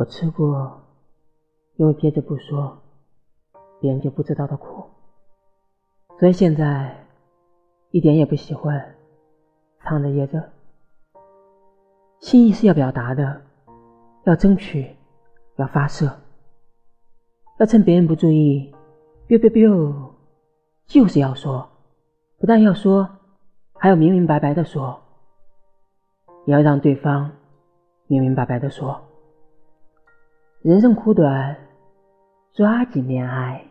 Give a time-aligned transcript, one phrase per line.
[0.00, 0.80] 我吃过，
[1.76, 2.74] 因为憋着不说，
[3.82, 4.82] 别人就不知道的苦，
[6.18, 7.04] 所以现在
[7.90, 8.94] 一点也不喜欢
[9.82, 10.42] 藏着掖着。
[12.18, 13.42] 心意是要表达的，
[14.24, 14.96] 要争取，
[15.56, 16.10] 要发射，
[17.58, 18.74] 要趁别人不注意
[19.28, 20.12] ，biu biu biu，
[20.86, 21.68] 就是要说，
[22.38, 23.06] 不但要说，
[23.74, 24.98] 还要明明白白的说，
[26.46, 27.30] 也要让对方
[28.06, 28.98] 明明白白的说。
[30.62, 31.56] 人生苦短，
[32.52, 33.69] 抓紧恋爱。